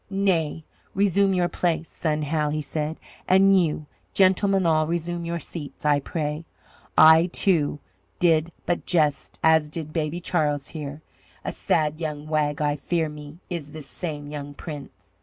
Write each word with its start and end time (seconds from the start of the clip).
"Nay, 0.09 0.63
resume 0.95 1.31
your 1.35 1.47
place, 1.47 1.87
son 1.87 2.23
Hal," 2.23 2.49
he 2.49 2.59
said, 2.63 2.97
"and 3.27 3.61
you, 3.63 3.85
gentlemen 4.15 4.65
all, 4.65 4.87
resume 4.87 5.25
your 5.25 5.39
seats, 5.39 5.85
I 5.85 5.99
pray. 5.99 6.43
I 6.97 7.27
too 7.31 7.77
did 8.17 8.51
but 8.65 8.87
jest 8.87 9.37
as 9.43 9.69
did 9.69 9.93
Baby 9.93 10.19
Charles 10.19 10.69
here 10.69 11.03
a 11.45 11.51
sad 11.51 11.99
young 12.01 12.25
wag, 12.25 12.63
I 12.63 12.77
fear 12.77 13.09
me, 13.09 13.41
is 13.47 13.73
this 13.73 13.85
same 13.85 14.31
young 14.31 14.55
Prince." 14.55 15.19